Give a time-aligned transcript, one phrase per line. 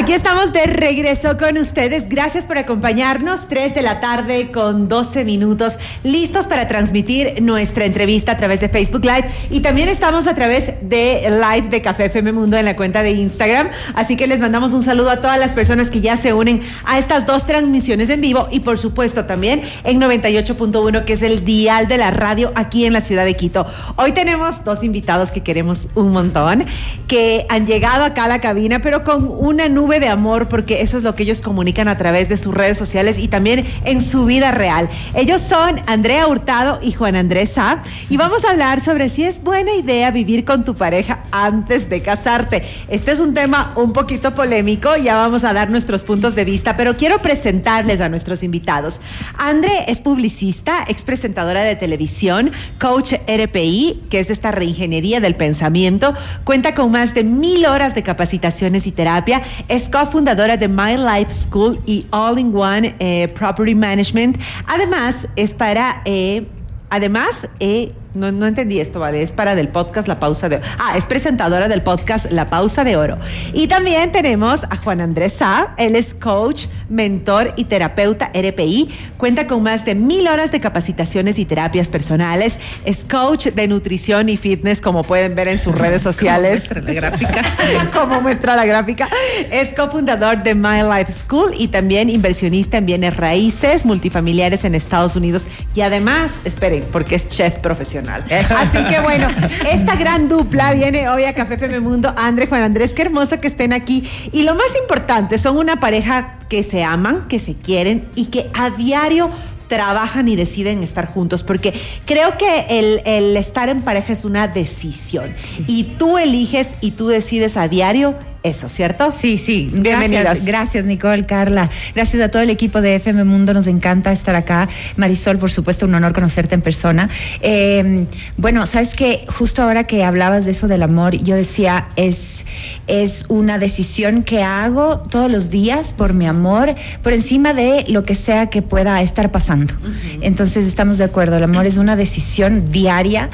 [0.00, 2.08] Aquí estamos de regreso con ustedes.
[2.08, 3.48] Gracias por acompañarnos.
[3.48, 8.70] 3 de la tarde con 12 minutos, listos para transmitir nuestra entrevista a través de
[8.70, 9.28] Facebook Live.
[9.50, 13.10] Y también estamos a través de Live de Café FM Mundo en la cuenta de
[13.10, 13.68] Instagram.
[13.94, 16.98] Así que les mandamos un saludo a todas las personas que ya se unen a
[16.98, 21.88] estas dos transmisiones en vivo y por supuesto también en 98.1, que es el dial
[21.88, 23.66] de la radio aquí en la ciudad de Quito.
[23.96, 26.64] Hoy tenemos dos invitados que queremos un montón,
[27.06, 30.96] que han llegado acá a la cabina, pero con una nube de amor, porque eso
[30.96, 34.26] es lo que ellos comunican a través de sus redes sociales y también en su
[34.26, 34.88] vida real.
[35.14, 39.42] Ellos son Andrea Hurtado y Juan Andrés Sá, y vamos a hablar sobre si es
[39.42, 42.62] buena idea vivir con tu pareja antes de casarte.
[42.88, 46.76] Este es un tema un poquito polémico, ya vamos a dar nuestros puntos de vista,
[46.76, 49.00] pero quiero presentarles a nuestros invitados.
[49.38, 56.14] Andre es publicista, ex presentadora de televisión, coach RPI, que es esta reingeniería del pensamiento,
[56.44, 59.42] cuenta con más de mil horas de capacitaciones y terapia,
[59.88, 64.38] cofundadora de My Life School y All in One eh, Property Management.
[64.66, 66.02] Además, es para...
[66.04, 66.46] Eh,
[66.90, 69.22] además, eh, no, no entendí esto, ¿vale?
[69.22, 70.64] Es para del podcast La Pausa de Oro.
[70.78, 73.18] Ah, es presentadora del podcast La Pausa de Oro.
[73.52, 75.74] Y también tenemos a Juan Andrés Sá.
[75.78, 78.88] Él es coach, mentor y terapeuta RPI.
[79.16, 82.58] Cuenta con más de mil horas de capacitaciones y terapias personales.
[82.84, 86.64] Es coach de nutrición y fitness, como pueden ver en sus redes sociales.
[86.68, 87.44] Como muestra la gráfica.
[87.92, 89.08] como muestra la gráfica.
[89.52, 95.14] Es cofundador de My Life School y también inversionista en bienes raíces multifamiliares en Estados
[95.14, 95.46] Unidos.
[95.76, 97.99] Y además, esperen, porque es chef profesional.
[98.08, 99.28] Así que bueno,
[99.70, 102.12] esta gran dupla viene hoy a Café FM Mundo.
[102.16, 104.02] André, Juan Andrés, qué hermoso que estén aquí.
[104.32, 108.50] Y lo más importante, son una pareja que se aman, que se quieren y que
[108.54, 109.30] a diario
[109.68, 111.72] trabajan y deciden estar juntos, porque
[112.04, 115.32] creo que el, el, estar en pareja es una decisión
[115.68, 119.12] y tú eliges y tú decides a diario eso, ¿cierto?
[119.12, 119.68] Sí, sí.
[119.72, 120.24] Bienvenidas.
[120.24, 121.68] Gracias, gracias, Nicole, Carla.
[121.94, 123.52] Gracias a todo el equipo de FM Mundo.
[123.52, 124.68] Nos encanta estar acá.
[124.96, 127.08] Marisol, por supuesto, un honor conocerte en persona.
[127.40, 128.06] Eh,
[128.36, 132.44] bueno, sabes que justo ahora que hablabas de eso del amor, yo decía, es,
[132.86, 138.04] es una decisión que hago todos los días por mi amor, por encima de lo
[138.04, 139.74] que sea que pueda estar pasando.
[139.74, 140.18] Uh -huh.
[140.22, 141.36] Entonces, estamos de acuerdo.
[141.36, 143.30] El amor es una decisión diaria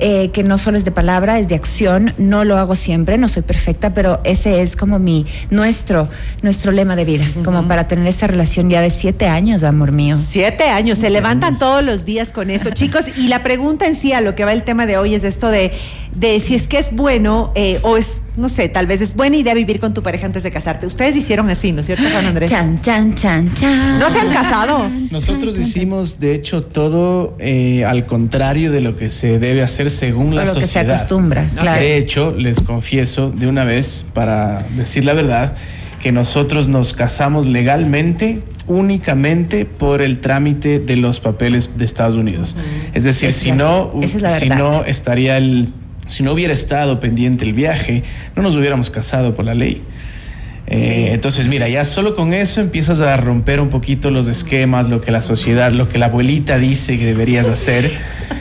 [0.00, 2.14] eh, que no solo es de palabra, es de acción.
[2.18, 6.08] No lo hago siempre, no soy perfecta, pero ese es como mi, nuestro,
[6.42, 7.44] nuestro lema de vida, uh -huh.
[7.44, 10.16] como para tener esa relación ya de siete años, amor mío.
[10.16, 13.18] Siete años, se levantan todos los días con eso, chicos.
[13.18, 15.50] Y la pregunta en sí, a lo que va el tema de hoy, es esto
[15.50, 15.72] de,
[16.14, 19.36] de si es que es bueno eh, o es, no sé, tal vez es buena
[19.36, 20.86] idea vivir con tu pareja antes de casarte.
[20.86, 22.50] Ustedes hicieron así, ¿no es cierto, Juan Andrés?
[22.50, 23.98] Chan, chan, chan, chan.
[23.98, 24.88] ¿No se han casado?
[25.10, 30.34] Nosotros hicimos, de hecho, todo eh, al contrario de lo que se debe hacer según
[30.34, 30.82] la lo sociedad.
[30.82, 31.80] que se acostumbra, claro.
[31.80, 35.54] De hecho, les confieso de una vez, para decir la verdad,
[36.02, 42.56] que nosotros nos casamos legalmente únicamente por el trámite de los papeles de Estados Unidos.
[42.56, 42.90] -huh.
[42.94, 45.68] Es decir, es si no, es si no estaría el,
[46.10, 48.02] si no hubiera estado pendiente el viaje,
[48.34, 49.80] no nos hubiéramos casado por la ley.
[50.70, 50.76] Sí.
[50.76, 55.00] Eh, entonces, mira, ya solo con eso empiezas a romper un poquito los esquemas, lo
[55.00, 57.90] que la sociedad, lo que la abuelita dice que deberías hacer.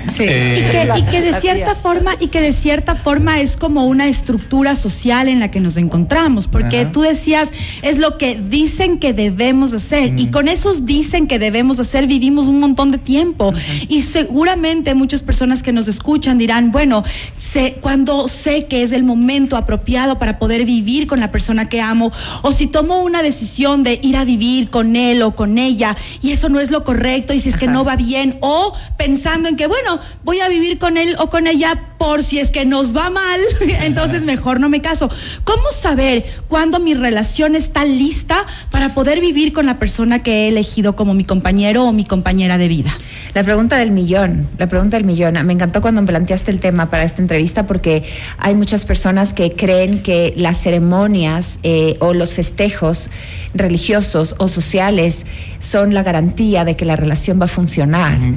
[0.09, 0.23] Sí.
[0.27, 3.85] Eh, y, que, y, que, de cierta forma y que de cierta forma es como
[3.85, 6.91] una estructura social en la que nos encontramos, porque Ajá.
[6.91, 7.51] tú decías
[7.83, 10.19] es lo que dicen que debemos hacer mm.
[10.19, 13.61] y con esos dicen que debemos hacer vivimos un montón de tiempo Ajá.
[13.87, 17.03] y seguramente muchas personas que nos escuchan dirán bueno
[17.37, 21.81] sé, cuando sé que es el momento apropiado para poder vivir con la persona que
[21.81, 22.11] amo
[22.41, 26.31] o si tomo una decisión de ir a vivir con él o con ella y
[26.31, 29.55] eso no es lo correcto y si es que no va bien o pensando en
[29.55, 32.95] que bueno voy a vivir con él o con ella por si es que nos
[32.95, 33.39] va mal,
[33.83, 35.09] entonces mejor no me caso.
[35.43, 40.47] ¿Cómo saber cuándo mi relación está lista para poder vivir con la persona que he
[40.47, 42.97] elegido como mi compañero o mi compañera de vida?
[43.35, 45.45] La pregunta del millón, la pregunta del millón.
[45.45, 48.03] Me encantó cuando planteaste el tema para esta entrevista porque
[48.37, 53.09] hay muchas personas que creen que las ceremonias eh, o los festejos
[53.53, 55.25] religiosos o sociales
[55.59, 58.17] son la garantía de que la relación va a funcionar.
[58.19, 58.35] Uh -huh.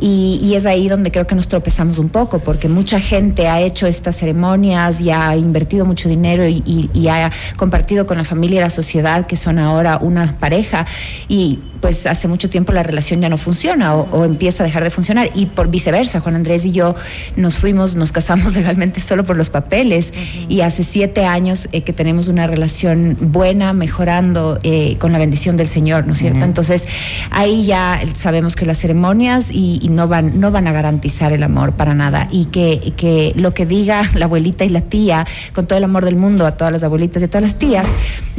[0.00, 3.60] Y, y, es ahí donde creo que nos tropezamos un poco, porque mucha gente ha
[3.60, 8.24] hecho estas ceremonias y ha invertido mucho dinero y, y, y, ha compartido con la
[8.24, 10.86] familia y la sociedad que son ahora una pareja
[11.28, 14.84] y pues hace mucho tiempo la relación ya no funciona o, o empieza a dejar
[14.84, 16.94] de funcionar y por viceversa, Juan Andrés y yo
[17.36, 20.46] nos fuimos, nos casamos legalmente solo por los papeles uh -huh.
[20.48, 25.56] y hace siete años eh, que tenemos una relación buena, mejorando eh, con la bendición
[25.56, 26.38] del Señor, ¿no es cierto?
[26.38, 26.46] Uh -huh.
[26.46, 26.86] Entonces
[27.30, 31.72] ahí ya sabemos que las ceremonias y no, van, no van a garantizar el amor
[31.72, 32.28] para nada.
[32.30, 36.04] Y que, que lo que diga la abuelita y la tía, con todo el amor
[36.04, 37.88] del mundo a todas las abuelitas y a todas las tías,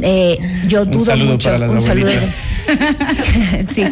[0.00, 0.38] eh,
[0.68, 1.50] yo dudo mucho.
[1.54, 2.10] un saludo.
[3.72, 3.84] sí,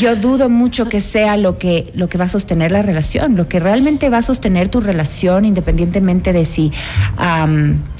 [0.00, 3.48] yo dudo mucho que sea lo que, lo que va a sostener la relación, lo
[3.48, 6.72] que realmente va a sostener tu relación, independientemente de si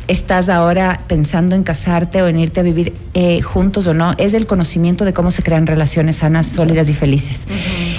[0.09, 4.35] estás ahora pensando en casarte o en irte a vivir eh, juntos o no, es
[4.35, 7.47] el conocimiento de cómo se crean relaciones sanas, sólidas y felices.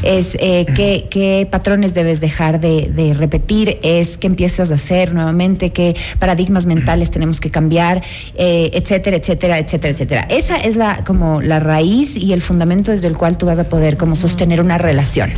[0.01, 5.95] Es eh, qué, patrones debes dejar de, repetir, es qué empiezas a hacer nuevamente, qué
[6.17, 8.01] paradigmas mentales tenemos que cambiar,
[8.35, 10.27] eh, etcétera, etcétera, etcétera, etcétera.
[10.29, 13.65] Esa es la como la raíz y el fundamento desde el cual tú vas a
[13.65, 15.31] poder como sostener una relación.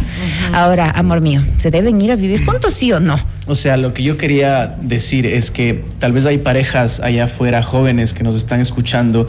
[0.53, 3.19] Ahora, amor mío, ¿se deben ir a vivir juntos sí o no?
[3.51, 7.61] O sea, lo que yo quería decir es que tal vez hay parejas allá afuera,
[7.61, 9.27] jóvenes que nos están escuchando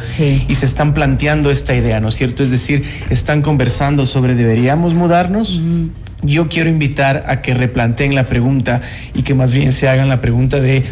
[0.49, 2.45] y se están planteando esta idea, ¿no es cierto?
[2.45, 5.61] Es decir, están conversando sobre deberíamos mudarnos.
[6.23, 8.81] Yo quiero invitar a que replanteen la pregunta
[9.13, 10.85] y que más bien se hagan la pregunta de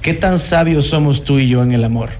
[0.00, 2.10] ¿qué tan sabios somos tú y yo en el amor?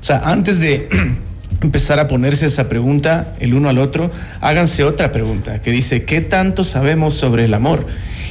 [0.00, 0.88] O sea, antes de
[1.62, 4.10] empezar a ponerse esa pregunta el uno al otro,
[4.40, 7.86] háganse otra pregunta que dice, ¿qué tanto sabemos sobre el amor?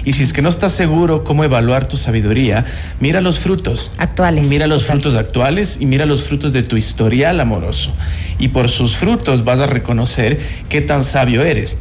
[0.08, 2.64] Y si es que no estás seguro cómo evaluar tu sabiduría,
[3.02, 3.92] mira los frutos.
[3.98, 4.48] Actuales.
[4.48, 7.92] Mira los frutos actuales y mira los frutos de tu historial amoroso.
[8.40, 10.40] Y por sus frutos vas a reconocer
[10.70, 11.80] qué tan sabio eres.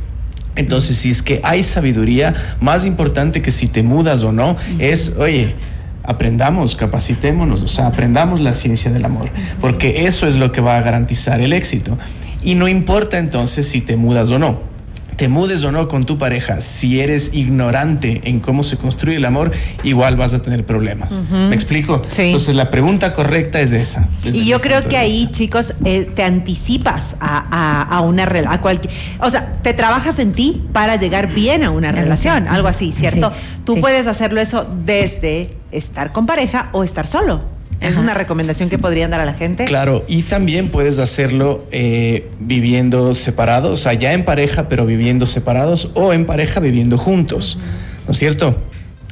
[0.57, 5.13] Entonces, si es que hay sabiduría, más importante que si te mudas o no, es,
[5.19, 5.55] oye,
[6.03, 9.31] aprendamos, capacitémonos, o sea, aprendamos la ciencia del amor,
[9.61, 11.97] porque eso es lo que va a garantizar el éxito.
[12.43, 14.76] Y no importa entonces si te mudas o no
[15.17, 19.25] te mudes o no con tu pareja, si eres ignorante en cómo se construye el
[19.25, 19.51] amor,
[19.83, 21.21] igual vas a tener problemas.
[21.31, 22.03] ¿Me explico?
[22.09, 22.23] Sí.
[22.23, 24.09] Entonces la pregunta correcta es esa.
[24.25, 28.81] Y yo creo que ahí, chicos, eh, te anticipas a, una relación,
[29.21, 33.33] o sea, te trabajas en ti para llegar bien a una relación, algo así, ¿cierto?
[33.65, 37.56] Tú puedes hacerlo eso desde estar con pareja o estar solo.
[37.81, 39.67] Es una recomendación que podrían dar a la gente.
[39.67, 45.27] Claro, y también puedes hacerlo eh, viviendo separados, o sea, ya en pareja, pero viviendo
[45.27, 47.59] separados, o en pareja viviendo juntos,
[48.07, 48.57] ¿no es cierto?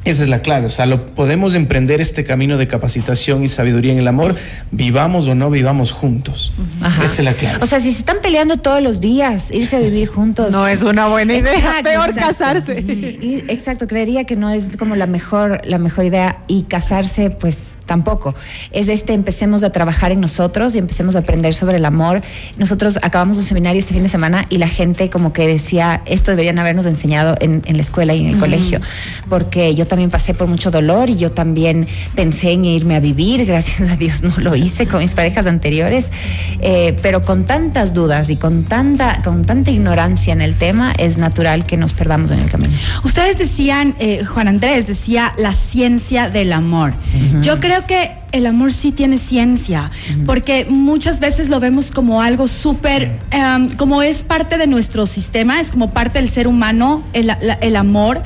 [0.05, 3.93] Esa es la clave, o sea, lo, podemos emprender este camino de capacitación y sabiduría
[3.93, 4.35] en el amor,
[4.71, 6.53] vivamos o no vivamos juntos.
[7.03, 7.59] Esa es la clave.
[7.63, 10.53] O sea, si se están peleando todos los días, irse a vivir juntos.
[10.53, 12.85] No es una buena idea, peor casarse.
[13.49, 18.35] exacto, creería que no es como la mejor, la mejor idea y casarse, pues tampoco.
[18.73, 22.23] Es este, empecemos a trabajar en nosotros y empecemos a aprender sobre el amor.
[22.59, 26.31] Nosotros acabamos un seminario este fin de semana y la gente como que decía, esto
[26.31, 28.81] deberían habernos enseñado en, la escuela y en el colegio,
[29.29, 33.45] porque yo también pasé por mucho dolor y yo también pensé en irme a vivir,
[33.47, 36.11] gracias a Dios no lo hice con mis parejas anteriores,
[36.61, 41.19] eh, pero con tantas dudas y con tanta, con tanta ignorancia en el tema, es
[41.19, 42.73] natural que nos perdamos en el camino.
[43.05, 46.93] Ustedes decían, eh, Juan Andrés decía la ciencia del amor.
[47.43, 49.93] Yo creo que el amor sí tiene ciencia,
[50.27, 55.61] porque muchas veces lo vemos como algo súper, em, como es parte de nuestro sistema,
[55.61, 58.23] es como parte del ser humano, el, el amor.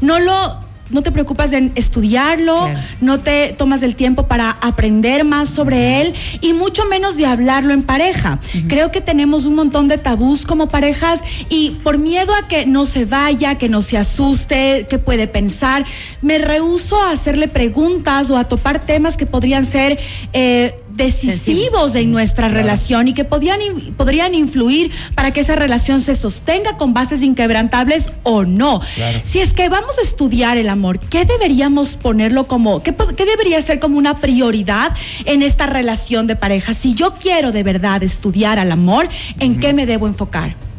[0.00, 2.68] No lo no te preocupas en estudiarlo,
[3.00, 7.72] no te tomas el tiempo para aprender más sobre él y mucho menos de hablarlo
[7.72, 8.38] en pareja.
[8.68, 12.86] Creo que tenemos un montón de tabús como parejas y por miedo a que no
[12.86, 15.84] se vaya, que no se asuste, que puede pensar,
[16.22, 19.98] me rehuso a hacerle preguntas o a topar temas que podrían ser...
[20.32, 23.60] Eh, decisivos en nuestra relación y que podrían,
[23.96, 28.80] podrían influir para que esa relación se sostenga con bases inquebrantables o no.
[29.22, 33.60] Si es que vamos a estudiar el amor, ¿qué deberíamos ponerlo como, qué, qué debería
[33.62, 34.92] ser como una prioridad
[35.24, 36.74] en esta relación de pareja?
[36.74, 40.69] Si yo quiero de verdad estudiar al amor, ¿en qué me debo enfocar?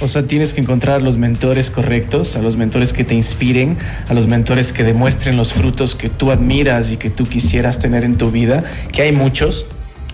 [0.00, 3.76] O sea, tienes que encontrar los mentores correctos, a los mentores que te inspiren,
[4.08, 8.04] a los mentores que demuestren los frutos que tú admiras y que tú quisieras tener
[8.04, 9.66] en tu vida, que hay muchos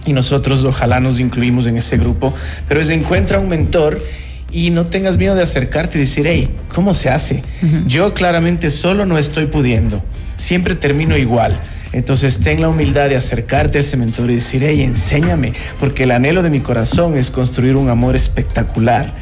[0.07, 2.35] y nosotros ojalá nos incluimos en ese grupo,
[2.69, 4.03] pero es encuentra un mentor
[4.51, 7.43] y no tengas miedo de acercarte y decir, hey, ¿cómo se hace?
[7.87, 10.03] Yo claramente solo no estoy pudiendo,
[10.37, 11.61] siempre termino igual
[11.93, 16.11] entonces ten la humildad de acercarte a ese mentor y decir, hey, enséñame, porque el
[16.11, 19.13] anhelo de mi corazón es construir un amor espectacular.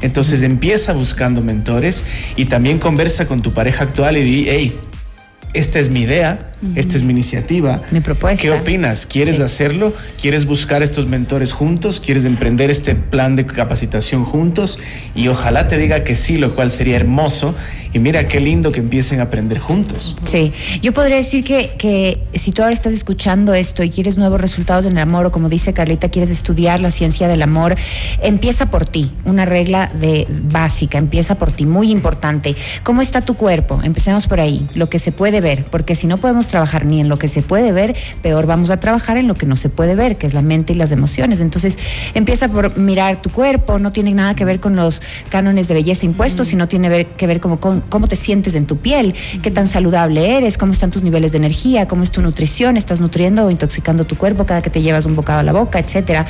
[0.00, 2.04] Entonces empieza buscando mentores
[2.36, 4.78] y también conversa con tu pareja actual y di, hey,
[5.52, 7.82] esta es mi idea, esta es mi iniciativa.
[7.90, 8.40] Mi propuesta.
[8.40, 9.04] ¿Qué opinas?
[9.04, 9.92] ¿Quieres hacerlo?
[10.20, 12.00] ¿Quieres buscar estos mentores juntos?
[12.00, 14.78] ¿Quieres emprender este plan de capacitación juntos?
[15.14, 17.54] Y ojalá te diga que sí, lo cual sería hermoso.
[17.92, 20.16] Y mira qué lindo que empiecen a aprender juntos.
[20.24, 24.40] Sí, yo podría decir que, que si tú ahora estás escuchando esto y quieres nuevos
[24.40, 27.76] resultados en el amor, o como dice Carlita, quieres estudiar la ciencia del amor,
[28.22, 29.10] empieza por ti.
[29.24, 32.54] Una regla de básica, empieza por ti, muy importante.
[32.82, 33.80] ¿Cómo está tu cuerpo?
[33.82, 37.08] Empecemos por ahí, lo que se puede ver, porque si no podemos trabajar ni en
[37.08, 39.94] lo que se puede ver, peor vamos a trabajar en lo que no se puede
[39.94, 41.40] ver, que es la mente y las emociones.
[41.40, 41.78] Entonces,
[42.14, 46.06] empieza por mirar tu cuerpo, no tiene nada que ver con los cánones de belleza
[46.06, 49.68] impuestos, sino tiene que ver como con cómo te sientes en tu piel, qué tan
[49.68, 53.50] saludable eres, cómo están tus niveles de energía, cómo es tu nutrición, estás nutriendo o
[53.50, 56.26] intoxicando tu cuerpo cada que te llevas un bocado a la boca, etcétera.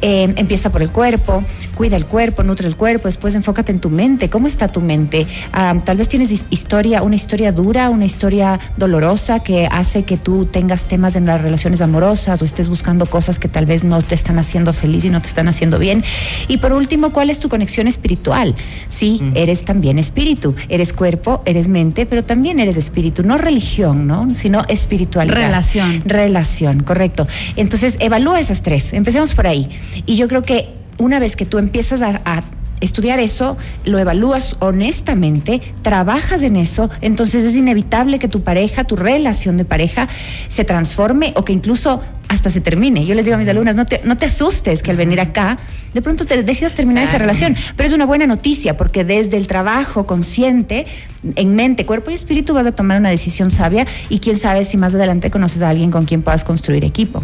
[0.00, 1.42] Eh, empieza por el cuerpo,
[1.74, 5.26] cuida el cuerpo, nutre el cuerpo, después enfócate en tu mente, cómo está tu mente.
[5.52, 10.44] Ah, tal vez tienes historia, una historia dura, una historia dolorosa que hace que tú
[10.44, 14.14] tengas temas en las relaciones amorosas o estés buscando cosas que tal vez no te
[14.14, 16.04] están haciendo feliz y no te están haciendo bien.
[16.48, 18.54] Y por último, ¿cuál es tu conexión espiritual?
[18.88, 24.28] Sí, eres también espíritu, eres cuerpo, eres mente, pero también eres espíritu, no religión, ¿no?
[24.34, 25.36] Sino espiritualidad.
[25.36, 26.02] Relación.
[26.04, 27.26] Relación, correcto.
[27.56, 28.92] Entonces, evalúa esas tres.
[28.92, 29.68] Empecemos por ahí.
[30.06, 32.42] Y yo creo que una vez que tú empiezas a, a
[32.80, 38.96] estudiar eso, lo evalúas honestamente, trabajas en eso, entonces es inevitable que tu pareja, tu
[38.96, 40.08] relación de pareja
[40.48, 43.04] se transforme o que incluso hasta se termine.
[43.04, 45.58] Yo les digo a mis alumnas, no te, no te asustes que al venir acá,
[45.94, 47.56] de pronto te decidas terminar esa relación.
[47.76, 50.86] Pero es una buena noticia porque desde el trabajo consciente,
[51.34, 54.76] en mente, cuerpo y espíritu, vas a tomar una decisión sabia y quién sabe si
[54.76, 57.22] más adelante conoces a alguien con quien puedas construir equipo.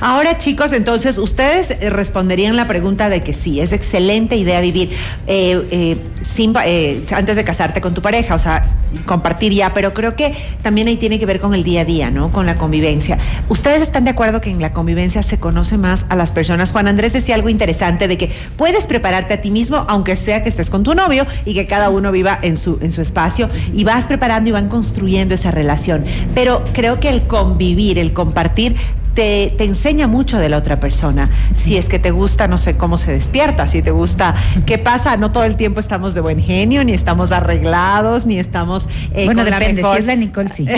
[0.00, 4.90] Ahora, chicos, entonces ustedes eh, responderían la pregunta de que sí, es excelente idea vivir
[5.26, 8.64] eh, eh, sin, antes de casarte con tu pareja, o sea,
[9.04, 12.10] compartir ya, pero creo que también ahí tiene que ver con el día a día,
[12.10, 12.30] ¿no?
[12.30, 13.18] Con la convivencia.
[13.48, 16.72] ¿Ustedes están de acuerdo que en la convivencia se conoce más a las personas?
[16.72, 20.48] Juan Andrés decía algo interesante de que puedes prepararte a ti mismo, aunque sea que
[20.48, 23.84] estés con tu novio y que cada uno viva en su, en su espacio, y
[23.84, 26.04] vas preparando y van construyendo esa relación.
[26.34, 28.76] Pero creo que el convivir, el compartir,
[29.16, 31.30] te, te, enseña mucho de la otra persona.
[31.54, 34.34] Si es que te gusta, no sé cómo se despierta, si te gusta
[34.66, 38.88] qué pasa, no todo el tiempo estamos de buen genio, ni estamos arreglados, ni estamos
[39.14, 39.96] eh, bueno, con depende, la mejor...
[39.96, 40.66] si es la Nicole, sí.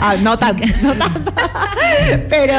[0.00, 1.32] ah, no tanto, no tanto.
[2.28, 2.54] Pero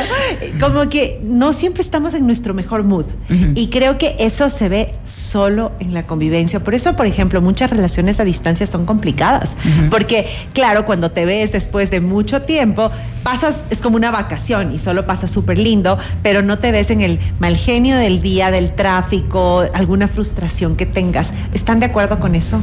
[0.59, 3.05] como que no siempre estamos en nuestro mejor mood.
[3.29, 3.51] Uh -huh.
[3.55, 6.59] Y creo que eso se ve solo en la convivencia.
[6.59, 9.55] Por eso, por ejemplo, muchas relaciones a distancia son complicadas.
[9.63, 9.89] Uh -huh.
[9.89, 12.89] Porque, claro, cuando te ves después de mucho tiempo,
[13.23, 17.01] pasas, es como una vacación y solo pasa súper lindo, pero no te ves en
[17.01, 21.33] el mal genio del día, del tráfico, alguna frustración que tengas.
[21.53, 22.59] ¿Están de acuerdo con eso?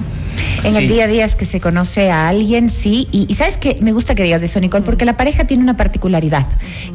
[0.64, 0.78] En sí.
[0.78, 3.08] el día a día es que se conoce a alguien, sí.
[3.12, 5.76] Y, y sabes que me gusta que digas eso, Nicole, porque la pareja tiene una
[5.76, 6.46] particularidad,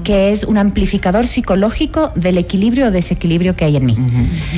[0.03, 3.97] que es un amplificador psicológico del equilibrio o desequilibrio que hay en mí.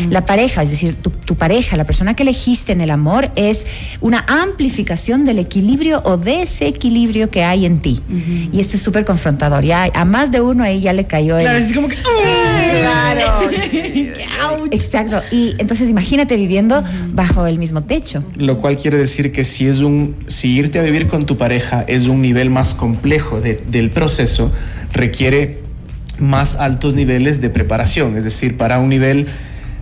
[0.09, 3.65] La pareja, es decir, tu, tu pareja, la persona que elegiste en el amor, es
[4.01, 8.01] una amplificación del equilibrio o desequilibrio que hay en ti.
[8.51, 9.63] Y esto es súper confrontador.
[9.63, 11.63] Ya a más de uno ahí ya le cayó Claro, el...
[11.63, 11.95] es como que.
[11.95, 13.49] Claro.
[14.71, 15.21] Exacto.
[15.31, 18.23] Y entonces imagínate viviendo bajo el mismo techo.
[18.35, 21.83] Lo cual quiere decir que si es un, si irte a vivir con tu pareja
[21.87, 24.51] es un nivel más complejo de, del proceso,
[24.91, 25.59] requiere
[26.19, 28.17] más altos niveles de preparación.
[28.17, 29.27] Es decir, para un nivel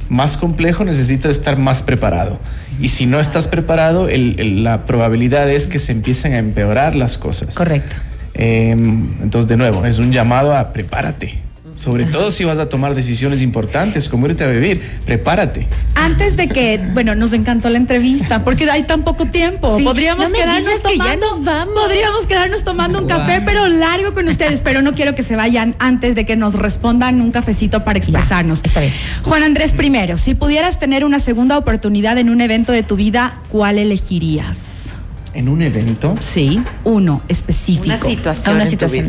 [0.09, 2.39] más complejo necesitas estar más preparado.
[2.79, 6.95] Y si no estás preparado, el, el, la probabilidad es que se empiecen a empeorar
[6.95, 7.55] las cosas.
[7.55, 7.95] Correcto.
[8.33, 11.44] Eh, entonces, de nuevo, es un llamado a prepárate.
[11.75, 15.67] Sobre todo si vas a tomar decisiones importantes, como irte a vivir, prepárate.
[15.95, 19.77] Antes de que, bueno, nos encantó la entrevista, porque hay tan poco tiempo.
[19.77, 21.73] Sí, podríamos no quedarnos tomando, nos vamos.
[21.75, 23.17] podríamos quedarnos tomando un wow.
[23.17, 24.61] café, pero largo con ustedes.
[24.61, 28.61] Pero no quiero que se vayan antes de que nos respondan un cafecito para expresarnos.
[28.61, 28.93] Ya, está bien.
[29.23, 33.41] Juan Andrés, primero, si pudieras tener una segunda oportunidad en un evento de tu vida,
[33.49, 34.93] ¿cuál elegirías?
[35.33, 36.15] ¿En un evento?
[36.21, 37.87] Sí, uno específico.
[37.87, 38.55] Una situación.
[38.55, 39.07] Una situación.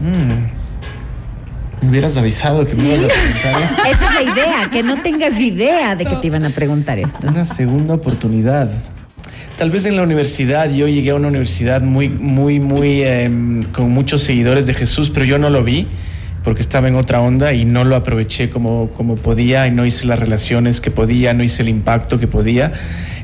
[0.00, 0.59] Mm.
[1.82, 3.82] Me hubieras avisado que me ibas a preguntar esto.
[3.84, 7.28] Esa es la idea, que no tengas idea de que te iban a preguntar esto.
[7.28, 8.70] Una segunda oportunidad.
[9.56, 13.30] Tal vez en la universidad, yo llegué a una universidad muy, muy, muy, eh,
[13.72, 15.86] con muchos seguidores de Jesús, pero yo no lo vi
[16.44, 20.06] porque estaba en otra onda y no lo aproveché como, como podía y no hice
[20.06, 22.72] las relaciones que podía, no hice el impacto que podía.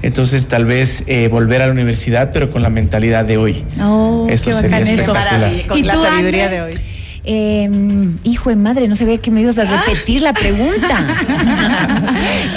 [0.03, 3.65] Entonces tal vez eh, volver a la universidad, pero con la mentalidad de hoy.
[3.81, 5.45] Oh, eso sería espectacular.
[5.45, 5.69] Eso.
[5.69, 6.57] Con ¿Y la sabiduría André?
[6.57, 6.75] de hoy.
[7.29, 7.69] Eh,
[8.23, 11.07] hijo de madre, no sabía que me ibas a repetir la pregunta.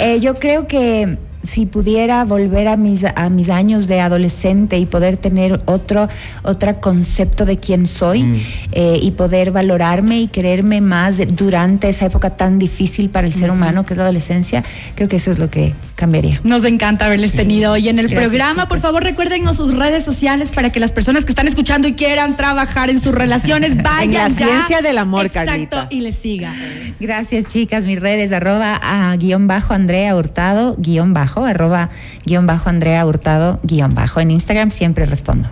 [0.00, 4.86] eh, yo creo que si pudiera volver a mis, a mis años de adolescente y
[4.86, 6.08] poder tener otro,
[6.42, 8.36] otro concepto de quién soy Mm.
[8.72, 13.50] eh, y poder valorarme y quererme más durante esa época tan difícil para el ser
[13.50, 16.40] humano que es la adolescencia, creo que eso es lo que cambiaría.
[16.44, 18.68] Nos encanta haberles tenido hoy en el Gracias, programa.
[18.68, 22.36] Por favor, recuérdenos sus redes sociales para que las personas que están escuchando y quieran
[22.36, 24.46] trabajar en sus relaciones vayan la ya.
[24.46, 25.86] ciencia del amor, Exacto, Carlita.
[25.90, 26.52] y les siga.
[26.98, 27.84] Gracias, chicas.
[27.84, 31.90] Mis redes, arroba a guion bajo Andrea Hurtado, guion bajo, arroba
[32.26, 34.20] guion bajo Andrea Hurtado, guion bajo.
[34.20, 35.48] En Instagram siempre respondo.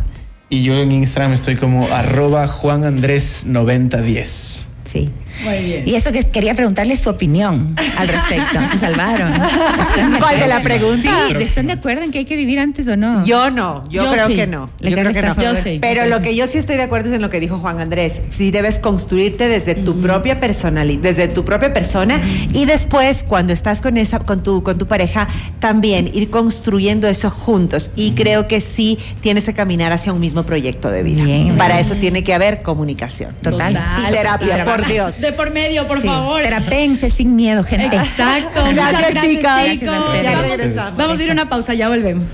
[0.50, 4.66] Y yo en Instagram estoy como arroba Juan Andrés 9010.
[4.90, 5.10] Sí.
[5.44, 5.88] Muy bien.
[5.88, 8.58] Y eso que quería preguntarle su opinión al respecto.
[8.70, 9.32] Se salvaron.
[9.34, 11.26] ¿Están de ¿Cuál de la pregunta?
[11.28, 13.24] Sí, ¿están de acuerdo en que hay que vivir antes o no?
[13.24, 14.36] Yo no, yo, Yo creo sí.
[14.36, 14.70] que no.
[14.80, 15.36] Yo creo que no.
[15.40, 15.78] Yo sí.
[15.80, 18.22] Pero lo que yo sí estoy de acuerdo es en lo que dijo Juan Andrés.
[18.30, 22.20] Sí debes construirte desde tu propia personalidad, desde tu propia persona
[22.52, 25.28] y después cuando estás con esa con tu con tu pareja
[25.60, 30.42] también ir construyendo eso juntos y creo que sí tienes que caminar hacia un mismo
[30.42, 31.24] proyecto de vida.
[31.24, 31.86] Bien, Para bien.
[31.86, 33.34] eso tiene que haber comunicación.
[33.42, 33.78] Total.
[34.06, 35.16] Y terapia, por Dios.
[35.32, 36.42] Por medio, por Sí, favor.
[36.42, 37.96] Terapense sin miedo, gente.
[37.96, 38.64] Exacto.
[38.74, 39.80] Gracias, chicas.
[39.80, 40.96] Gracias.
[40.96, 42.28] Vamos a ir a una pausa, ya volvemos.